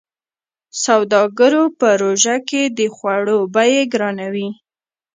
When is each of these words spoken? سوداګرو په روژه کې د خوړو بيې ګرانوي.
سوداګرو 0.85 1.63
په 1.79 1.87
روژه 2.01 2.35
کې 2.49 2.61
د 2.77 2.79
خوړو 2.95 3.39
بيې 3.55 3.81
ګرانوي. 3.93 4.49